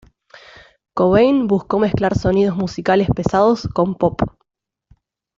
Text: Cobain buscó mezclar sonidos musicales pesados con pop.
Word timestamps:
Cobain 0.95 1.45
buscó 1.45 1.77
mezclar 1.77 2.17
sonidos 2.17 2.55
musicales 2.57 3.07
pesados 3.15 3.67
con 3.71 3.93
pop. 3.93 4.19